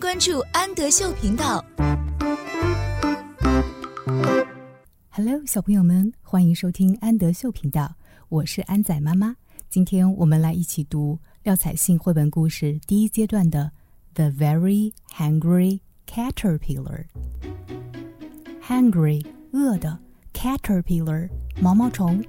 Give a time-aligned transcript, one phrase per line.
[0.00, 1.62] 关注安德秀频道。
[5.10, 7.96] Hello，小朋友们，欢迎收听安德秀频道，
[8.30, 9.36] 我是安仔妈妈。
[9.68, 13.70] 今天我们来一起读廖彩杏绘本故事第一阶段的
[14.14, 17.04] 《The Very Hungry Caterpillar》。
[18.66, 19.98] Hungry，饿的
[20.32, 21.28] ；caterpillar，
[21.60, 22.24] 毛毛虫。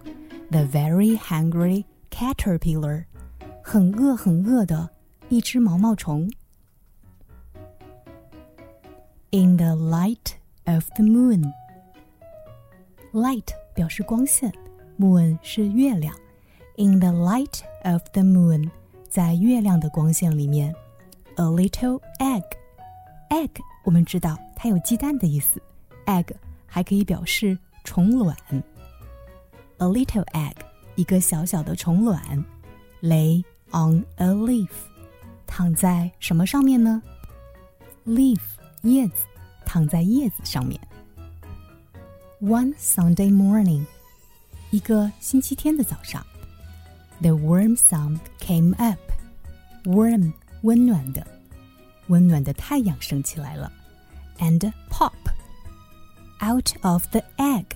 [0.49, 3.05] The very hungry caterpillar，
[3.63, 4.89] 很饿很饿的
[5.29, 6.29] 一只毛毛虫。
[9.30, 11.44] In the light of the moon，light
[13.74, 14.52] 表示光线，
[14.98, 16.14] moon 是月亮。
[16.76, 18.70] In the light of the moon，
[19.08, 20.74] 在月亮的光线里面，
[21.36, 23.50] a little egg，egg
[23.84, 25.60] 我们知道它有鸡蛋的意思，
[26.06, 26.28] egg
[26.66, 28.36] 还可以表示虫卵。
[29.78, 30.56] A little egg，
[30.94, 32.44] 一个小小的虫卵，
[33.02, 34.70] lay on a leaf，
[35.46, 37.02] 躺在什么上面呢？
[38.06, 38.40] leaf。
[38.82, 39.24] 叶子
[39.64, 40.80] 躺在叶子上面。
[42.40, 43.86] One Sunday morning，
[44.70, 46.24] 一个星期天的早上，
[47.20, 50.32] the warm sun came up。warm
[50.62, 51.26] 温暖的，
[52.08, 53.72] 温暖的太阳升起来了。
[54.38, 55.12] And pop
[56.42, 57.66] out of the egg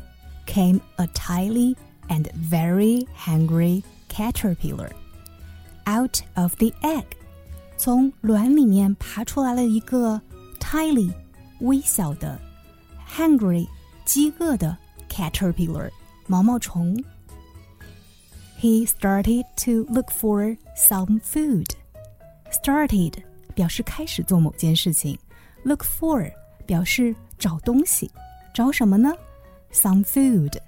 [0.47, 1.77] came a tiny
[2.09, 4.91] and very hungry caterpillar.
[5.87, 7.07] Out of the egg，
[7.79, 10.21] 从卵里面爬出来了一个
[10.65, 11.13] tiny
[11.61, 12.41] 微小的，
[13.09, 13.67] hungry
[14.05, 14.77] 饥饿的
[15.09, 15.91] caterpillar
[16.27, 17.03] 毛毛虫。
[18.61, 21.67] He started to look for some food.
[22.53, 23.23] Started
[23.55, 25.19] 表示开始做某件事情，
[25.65, 26.31] look for
[26.67, 28.11] 表示找东西，
[28.53, 29.13] 找什么呢？
[29.73, 30.59] Some food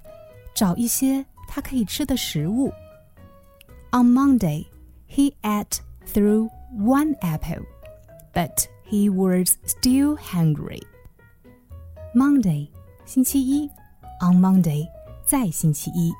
[0.55, 2.71] 找一些他可以吃的食物。
[3.91, 4.65] On Monday,
[5.07, 5.79] he ate
[6.11, 7.63] through one apple,
[8.33, 10.81] but he was still hungry.
[12.15, 12.69] Monday，
[13.05, 13.67] 星期一，
[14.21, 14.87] on Monday，
[15.25, 16.13] 在星期一，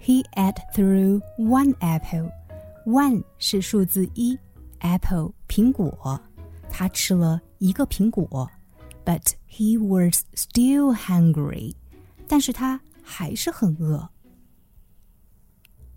[0.00, 4.38] he ate through one apple。one 是数字一，
[4.80, 6.20] apple 苹果，
[6.70, 8.50] 他吃了一个苹果，
[9.04, 11.74] but he was still hungry。
[12.26, 14.08] 但是他还是很饿。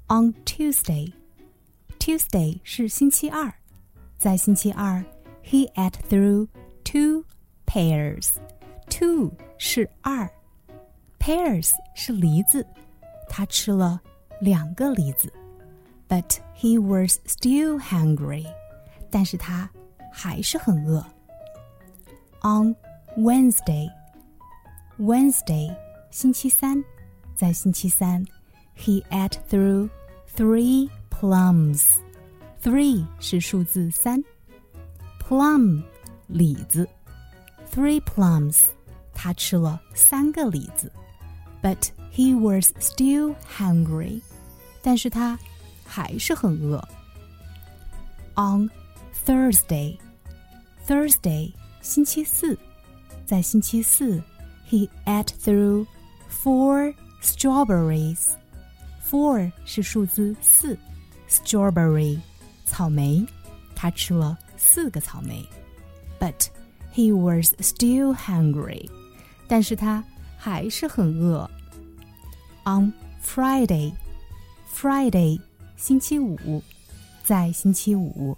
[0.07, 3.53] On Tuesday，Tuesday 是星期二，
[4.17, 5.03] 在星期二。
[5.49, 6.47] He ate through
[6.83, 7.25] two
[7.65, 8.31] pears.
[8.89, 10.29] Two 是二，
[11.19, 12.65] pears 是梨子，
[13.29, 14.01] 他吃了
[14.39, 15.31] 两个梨子。
[16.07, 18.45] But he was still hungry.
[19.09, 19.69] 但是他
[20.11, 21.05] 还是很饿。
[22.41, 22.75] On
[23.17, 23.89] Wednesday,
[24.99, 25.75] Wednesday
[26.11, 26.83] 星期三，
[27.35, 28.25] 在星期三，
[28.77, 29.89] he ate through
[30.35, 31.85] three plums.
[32.61, 34.23] Three 是数字三。
[35.29, 35.83] plum
[36.27, 36.87] 李子，
[37.71, 38.61] three plums，
[39.13, 40.91] 他吃了三个李子，
[41.61, 41.77] but
[42.13, 44.21] he was still hungry，
[44.81, 45.37] 但是他
[45.85, 46.81] 还是很饿。
[48.35, 48.69] On
[49.25, 52.57] Thursday，Thursday 星期四，
[53.25, 54.21] 在星期四，
[54.69, 55.85] he ate through
[56.29, 60.77] four strawberries。Four 是数字四，
[61.29, 62.19] strawberry
[62.65, 63.25] 草莓，
[63.75, 64.37] 他吃了。
[64.59, 65.47] 四个草莓，
[66.19, 66.47] but
[66.93, 68.89] he was still hungry，
[69.47, 70.03] 但是他
[70.37, 71.47] 还是很饿。
[72.63, 72.91] On
[73.23, 75.39] Friday，Friday
[75.75, 76.63] 星期五，
[77.23, 78.35] 在星期五，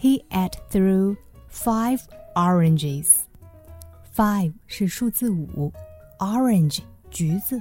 [0.00, 1.16] he ate through
[1.52, 2.00] five
[2.34, 5.72] oranges。Five 是数字五，
[6.18, 7.60] orange 橘子，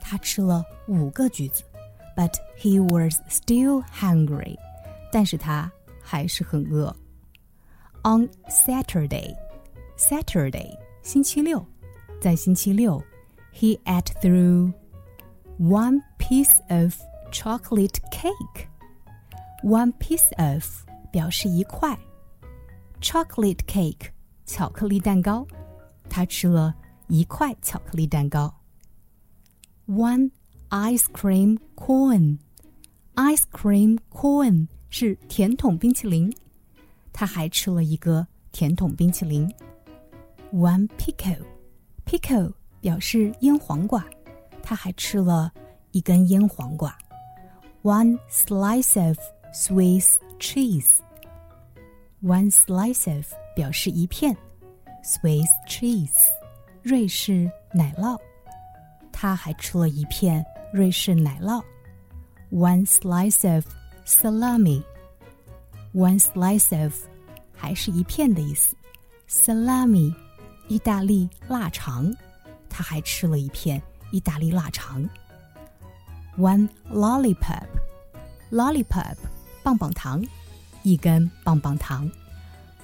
[0.00, 1.62] 他吃了五个橘子，
[2.16, 4.56] but he was still hungry，
[5.12, 5.70] 但是他
[6.02, 6.96] 还是很饿。
[8.04, 9.34] on Saturday,
[9.96, 11.64] Saturday 星期六，
[12.20, 13.02] 在星期六，
[13.54, 14.72] he ate through
[15.58, 16.94] one piece of
[17.30, 18.66] chocolate cake.
[19.62, 20.64] One piece of
[21.12, 21.98] 表示一块，
[23.00, 24.10] chocolate cake
[24.46, 25.46] 巧克力蛋糕，
[26.08, 26.74] 他吃了
[27.08, 28.54] 一块巧克力蛋糕。
[29.86, 30.30] One
[30.70, 32.38] ice cream cone,
[33.16, 36.32] ice cream cone 是甜筒冰淇淋。
[37.14, 39.50] 他还吃了一个甜筒冰淇淋。
[40.52, 44.04] One pickle，pickle 表示腌黄瓜，
[44.62, 45.52] 他还吃了
[45.92, 46.96] 一根腌黄瓜。
[47.82, 49.16] One slice of
[49.54, 54.36] Swiss cheese，one slice of 表示一片，
[55.04, 56.16] Swiss cheese
[56.82, 58.18] 瑞士奶酪，
[59.12, 61.62] 他还吃了一片瑞士奶酪。
[62.50, 63.64] One slice of
[64.04, 64.82] salami。
[65.95, 66.93] One slice of，
[67.53, 68.75] 还是一片的意思
[69.29, 70.13] salami，
[70.67, 72.13] 意大利腊肠，
[72.69, 73.81] 他还吃了一片
[74.11, 75.09] 意大利腊肠。
[76.37, 79.15] One lollipop，lollipop，
[79.63, 80.21] 棒棒糖，
[80.83, 82.11] 一根棒棒糖。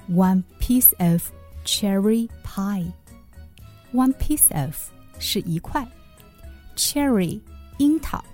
[0.08, 1.30] One piece of
[1.66, 4.74] cherry pie，one piece of
[5.18, 5.86] 是一块
[6.76, 7.42] ，cherry
[7.76, 8.24] 樱桃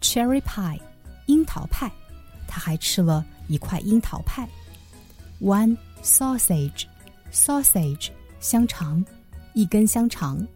[0.00, 0.80] ，cherry pie
[1.26, 1.92] 樱桃派，
[2.48, 4.47] 他还吃了一块樱桃派。
[5.41, 9.03] One sausage。sausage 香肠，
[9.53, 10.47] 一根香肠。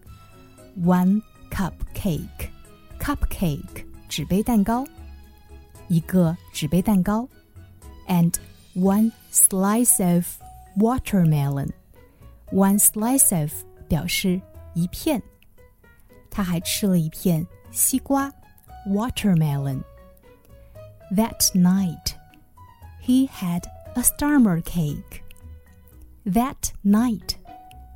[0.81, 1.21] One
[1.51, 2.49] cupcake
[2.99, 4.85] cupcake 纸杯蛋糕，
[5.89, 7.27] 一个纸杯蛋糕。
[8.07, 8.33] And
[8.75, 10.25] one slice of
[10.77, 11.71] watermelon
[12.51, 13.51] one slice of
[13.89, 14.39] 表示
[14.73, 15.21] 一片。
[16.31, 18.31] 他还吃了一片西瓜
[18.87, 22.13] watermelon。That night,
[23.03, 23.63] he had
[23.95, 25.23] a starmer cake.
[26.25, 27.35] That night，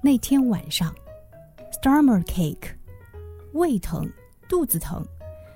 [0.01, 0.93] 那天晚上，
[1.71, 2.69] stomach ache，
[3.53, 4.11] 胃疼，
[4.49, 5.05] 肚子疼。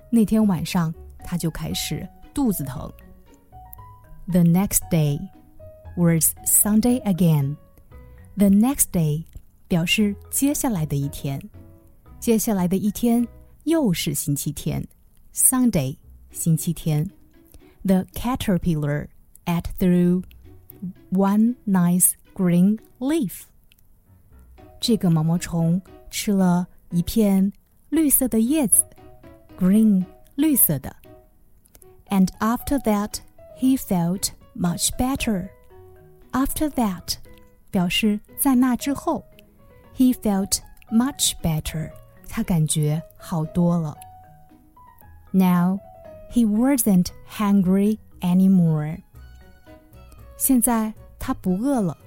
[0.09, 0.93] 那天晚上
[1.23, 2.91] 他就开始肚子疼。
[4.27, 5.19] The next day
[5.95, 7.55] was Sunday again.
[8.35, 9.23] The next day
[9.67, 11.41] 表示接下来的一天，
[12.19, 13.27] 接下来的一天
[13.63, 14.85] 又是星期天，
[15.33, 15.97] Sunday
[16.31, 17.09] 星期天。
[17.83, 19.07] The caterpillar
[19.45, 20.23] ate through
[21.11, 23.43] one nice green leaf。
[24.79, 27.51] 这个毛毛虫吃了一片
[27.89, 28.83] 绿色的叶子，
[29.59, 30.05] green
[30.35, 30.95] 绿色的。
[32.09, 33.15] And after that,
[33.59, 35.49] he felt much better.
[36.31, 37.15] After that，
[37.71, 39.25] 表示在那之后，
[39.95, 40.59] he felt
[40.91, 41.91] much better，
[42.29, 43.97] 他感觉好多了。
[45.31, 45.79] Now
[46.31, 48.99] he wasn't hungry anymore.
[50.41, 51.97] 现在他不饿了。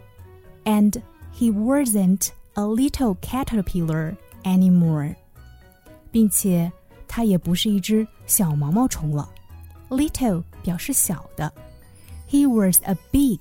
[0.65, 1.01] and
[1.33, 4.15] he wasn't a little caterpillar
[4.45, 5.15] anymore，
[6.11, 6.71] 并且
[7.09, 9.29] 他也不是一只小毛毛虫了。
[9.89, 11.53] Little 表示小的，
[12.29, 13.41] he was a big,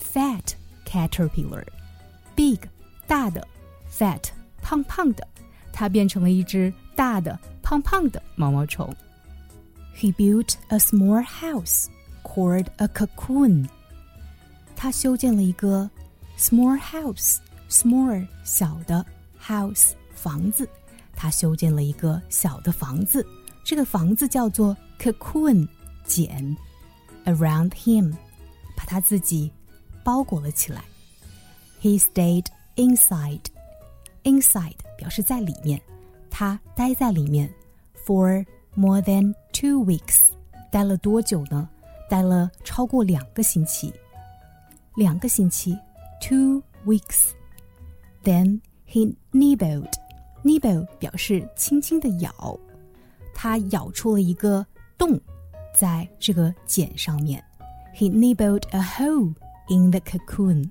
[0.00, 0.54] fat
[0.86, 1.64] caterpillar.
[2.34, 2.58] Big
[3.06, 3.46] 大的，
[3.90, 4.22] fat
[4.62, 5.26] 胖胖的，
[5.72, 8.92] 他变成了一只大的胖胖的毛毛虫。
[9.96, 11.86] He built a small house
[12.24, 13.68] called a cocoon.
[14.81, 15.89] 他修建了一个
[16.37, 17.39] small house,
[17.69, 19.05] small 小的
[19.37, 20.67] house 房子，
[21.13, 23.27] 他修建了一个小的房子，
[23.61, 25.67] 这个房子叫做 cocoon
[26.05, 26.55] 茧
[27.25, 28.15] ，around him
[28.73, 29.51] 把他自己
[30.01, 30.81] 包裹了起来。
[31.81, 32.45] He stayed
[32.77, 33.43] inside,
[34.23, 35.81] inside 表示在里面，
[36.29, 37.53] 他待在里面
[38.05, 38.45] for
[38.75, 40.19] more than two weeks，
[40.71, 41.67] 待了多久呢？
[42.09, 43.93] 待了超过两个星期，
[44.98, 45.78] 两个星期。
[46.20, 47.34] two weeks.
[48.22, 49.92] Then he nibbled.
[50.42, 52.58] Nibble 表示轻轻的咬，
[53.34, 54.66] 他咬出了一个
[54.96, 55.20] 洞，
[55.78, 57.42] 在这个茧上面。
[57.94, 59.34] He nibbled a hole
[59.68, 60.70] in the cocoon,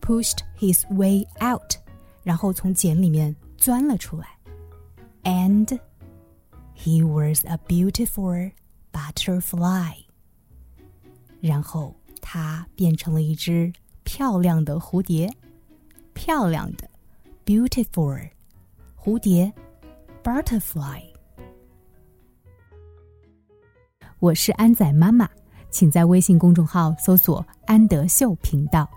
[0.00, 1.76] pushed his way out，
[2.22, 4.26] 然后从茧里面钻了出来。
[5.22, 5.78] And
[6.76, 8.50] he was a beautiful
[8.92, 9.94] butterfly。
[11.40, 11.94] 然后
[12.29, 13.71] 它变成了一只
[14.03, 15.33] 漂亮的蝴蝶，
[16.13, 16.85] 漂亮的
[17.45, 18.29] ，beautiful，
[19.01, 19.49] 蝴蝶
[20.21, 21.01] ，butterfly。
[24.19, 25.29] 我是安仔妈妈，
[25.69, 28.89] 请在微信公众号搜索“安德秀频道”。